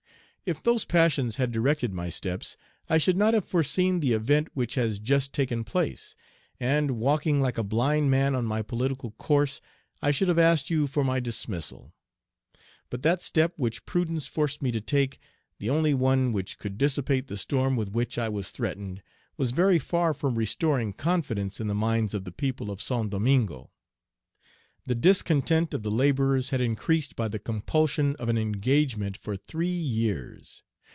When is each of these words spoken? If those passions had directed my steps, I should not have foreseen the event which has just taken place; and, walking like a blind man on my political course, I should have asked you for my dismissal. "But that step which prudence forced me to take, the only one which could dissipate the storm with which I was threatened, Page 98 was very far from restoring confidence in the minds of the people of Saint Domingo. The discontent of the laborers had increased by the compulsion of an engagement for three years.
If 0.43 0.61
those 0.61 0.83
passions 0.83 1.37
had 1.37 1.51
directed 1.53 1.93
my 1.93 2.09
steps, 2.09 2.57
I 2.89 2.97
should 2.97 3.15
not 3.15 3.33
have 3.33 3.45
foreseen 3.45 3.99
the 4.01 4.11
event 4.11 4.49
which 4.53 4.73
has 4.75 4.99
just 4.99 5.31
taken 5.31 5.63
place; 5.63 6.13
and, 6.59 6.99
walking 6.99 7.39
like 7.39 7.57
a 7.59 7.63
blind 7.63 8.09
man 8.11 8.35
on 8.35 8.43
my 8.43 8.61
political 8.61 9.11
course, 9.11 9.61
I 10.01 10.11
should 10.11 10.27
have 10.27 10.39
asked 10.39 10.69
you 10.69 10.87
for 10.87 11.05
my 11.05 11.21
dismissal. 11.21 11.93
"But 12.89 13.01
that 13.03 13.21
step 13.21 13.53
which 13.57 13.85
prudence 13.85 14.27
forced 14.27 14.61
me 14.61 14.71
to 14.73 14.81
take, 14.81 15.19
the 15.59 15.69
only 15.69 15.93
one 15.93 16.33
which 16.33 16.57
could 16.57 16.77
dissipate 16.77 17.27
the 17.27 17.37
storm 17.37 17.77
with 17.77 17.91
which 17.91 18.17
I 18.17 18.27
was 18.27 18.49
threatened, 18.51 18.97
Page 18.97 19.37
98 19.37 19.37
was 19.37 19.51
very 19.51 19.79
far 19.79 20.13
from 20.13 20.35
restoring 20.35 20.91
confidence 20.91 21.61
in 21.61 21.67
the 21.67 21.75
minds 21.75 22.13
of 22.13 22.25
the 22.25 22.31
people 22.33 22.69
of 22.71 22.81
Saint 22.81 23.11
Domingo. 23.11 23.69
The 24.83 24.95
discontent 24.95 25.75
of 25.75 25.83
the 25.83 25.91
laborers 25.91 26.49
had 26.49 26.59
increased 26.59 27.15
by 27.15 27.27
the 27.27 27.37
compulsion 27.37 28.15
of 28.15 28.29
an 28.29 28.37
engagement 28.39 29.15
for 29.15 29.37
three 29.37 29.67
years. 29.67 30.63